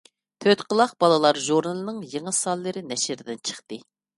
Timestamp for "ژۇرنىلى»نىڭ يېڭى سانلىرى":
1.49-2.85